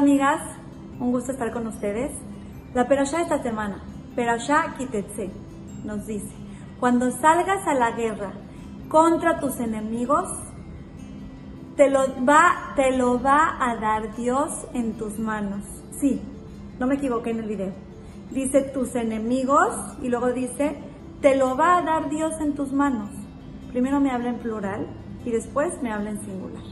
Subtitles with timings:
[0.00, 0.40] amigas,
[0.98, 2.10] un gusto estar con ustedes.
[2.72, 3.82] La perashá de esta semana,
[4.16, 5.30] perashá Kitetse,
[5.84, 6.34] nos dice,
[6.78, 8.32] cuando salgas a la guerra
[8.88, 10.26] contra tus enemigos,
[11.76, 15.64] te lo, va, te lo va a dar Dios en tus manos.
[16.00, 16.22] Sí,
[16.78, 17.72] no me equivoqué en el video.
[18.30, 19.68] Dice tus enemigos
[20.00, 20.78] y luego dice,
[21.20, 23.10] te lo va a dar Dios en tus manos.
[23.70, 24.86] Primero me habla en plural
[25.26, 26.62] y después me habla en singular.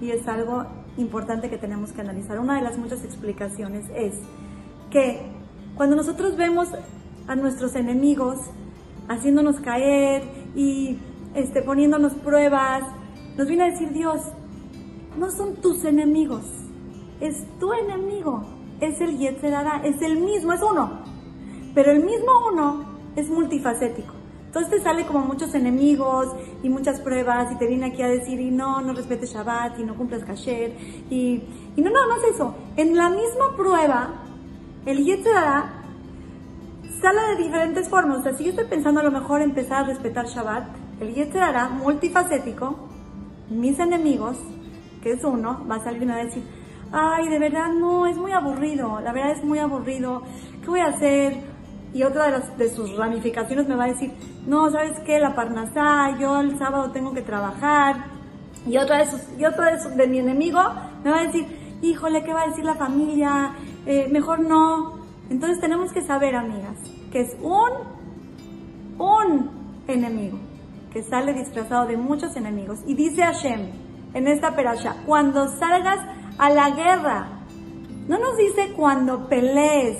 [0.00, 0.66] Y es algo
[0.96, 2.38] importante que tenemos que analizar.
[2.38, 4.14] Una de las muchas explicaciones es
[4.90, 5.20] que
[5.76, 6.68] cuando nosotros vemos
[7.26, 8.38] a nuestros enemigos
[9.08, 10.22] haciéndonos caer
[10.54, 10.98] y
[11.34, 12.84] este, poniéndonos pruebas,
[13.36, 14.20] nos viene a decir Dios,
[15.18, 16.44] no son tus enemigos,
[17.20, 18.44] es tu enemigo,
[18.80, 21.00] es el Yetzerara, es el mismo, es uno,
[21.74, 22.84] pero el mismo uno
[23.16, 24.23] es multifacético.
[24.54, 26.28] Entonces te sale como muchos enemigos
[26.62, 29.82] y muchas pruebas y te viene aquí a decir y no, no respetes Shabbat y
[29.82, 30.76] no cumples kasher
[31.10, 31.42] y,
[31.74, 32.54] y no, no, no es eso.
[32.76, 34.22] En la misma prueba,
[34.86, 35.82] el Yetzirah
[37.02, 38.18] sale de diferentes formas.
[38.18, 40.68] O sea, si yo estoy pensando a lo mejor empezar a respetar Shabbat,
[41.00, 42.76] el Yetzirah multifacético,
[43.50, 44.36] mis enemigos,
[45.02, 46.44] que es uno, va a salir y me va a decir,
[46.92, 50.22] ay, de verdad no, es muy aburrido, la verdad es muy aburrido,
[50.62, 51.53] ¿qué voy a hacer?
[51.94, 54.12] Y otra de, las, de sus ramificaciones me va a decir,
[54.46, 55.20] no, ¿sabes qué?
[55.20, 58.06] La parnasá, yo el sábado tengo que trabajar.
[58.66, 60.60] Y otra de, sus, y otra de, de mi enemigo
[61.04, 61.46] me va a decir,
[61.82, 63.52] híjole, ¿qué va a decir la familia?
[63.86, 64.98] Eh, mejor no.
[65.30, 66.76] Entonces tenemos que saber, amigas,
[67.12, 69.50] que es un, un
[69.86, 70.38] enemigo,
[70.92, 72.80] que sale disfrazado de muchos enemigos.
[72.86, 73.68] Y dice Hashem
[74.14, 75.98] en esta perasha, cuando salgas
[76.38, 77.28] a la guerra,
[78.08, 79.98] no nos dice cuando pelees,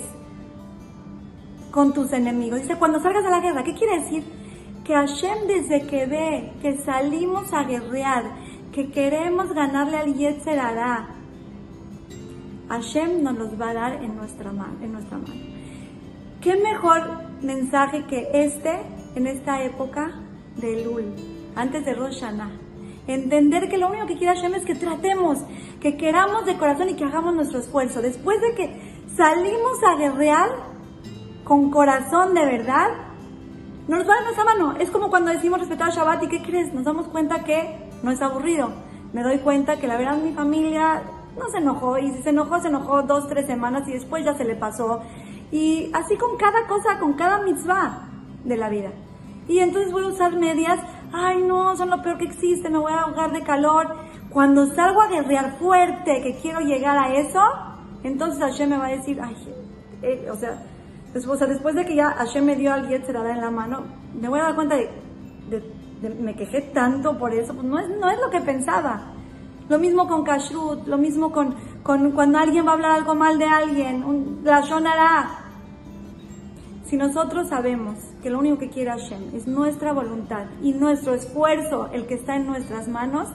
[1.74, 2.60] con tus enemigos.
[2.60, 4.22] Dice, cuando salgas a la guerra, ¿qué quiere decir?
[4.84, 8.22] Que Hashem desde que ve que salimos a guerrear,
[8.70, 10.60] que queremos ganarle al Yetzer
[12.68, 14.74] Hashem nos los va a dar en nuestra mano.
[14.82, 15.34] En nuestra mano.
[16.40, 17.02] ¿Qué mejor
[17.42, 18.70] mensaje que este
[19.16, 20.12] en esta época
[20.54, 21.12] de Lul,
[21.56, 22.22] antes de Rosh?
[23.08, 25.38] Entender que lo único que quiere Hashem es que tratemos,
[25.80, 28.00] que queramos de corazón y que hagamos nuestro esfuerzo.
[28.00, 30.73] Después de que salimos a guerrear,
[31.44, 32.88] con corazón de verdad,
[33.86, 34.74] no nos va a esa mano.
[34.78, 36.72] Es como cuando decimos respetar Shabbat y ¿qué crees?
[36.72, 38.70] Nos damos cuenta que no es aburrido.
[39.12, 41.02] Me doy cuenta que la verdad mi familia
[41.38, 44.34] no se enojó y si se enojó, se enojó dos, tres semanas y después ya
[44.34, 45.02] se le pasó.
[45.52, 48.08] Y así con cada cosa, con cada mitzvah
[48.44, 48.90] de la vida.
[49.46, 50.80] Y entonces voy a usar medias,
[51.12, 53.96] ay no, son lo peor que existe, me voy a ahogar de calor.
[54.30, 57.42] Cuando salgo a guerrear fuerte, que quiero llegar a eso,
[58.02, 59.36] entonces Hashem me va a decir, ay,
[60.02, 60.62] eh, o sea,
[61.14, 63.84] o sea, después de que ya Hashem me dio al Yetzerara en la mano,
[64.20, 64.90] me voy a dar cuenta de,
[65.48, 69.12] de, me quejé tanto por eso, pues no es, no es lo que pensaba.
[69.68, 73.38] Lo mismo con Kashrut, lo mismo con, con cuando alguien va a hablar algo mal
[73.38, 75.44] de alguien, un, la Shonara.
[76.84, 81.88] Si nosotros sabemos que lo único que quiere Hashem es nuestra voluntad y nuestro esfuerzo,
[81.92, 83.28] el que está en nuestras manos,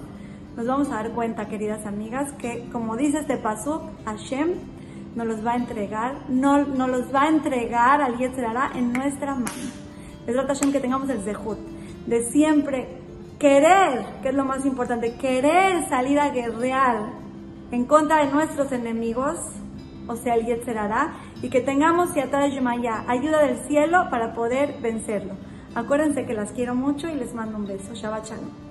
[0.55, 4.55] nos vamos a dar cuenta, queridas amigas, que como dice este pasuk, Hashem
[5.15, 9.35] nos los va a entregar, no, nos los va a entregar al Yetzirah en nuestra
[9.35, 9.47] mano.
[10.27, 11.57] Es Hashem que tengamos el zehut
[12.05, 12.87] de siempre
[13.39, 17.09] querer, que es lo más importante, querer salir a guerrear
[17.71, 19.37] en contra de nuestros enemigos,
[20.07, 25.33] o sea, el Yetzirah, y que tengamos Yatara Yemaya, ayuda del cielo para poder vencerlo.
[25.75, 27.93] Acuérdense que las quiero mucho y les mando un beso.
[27.93, 28.68] Shabbat Shalom.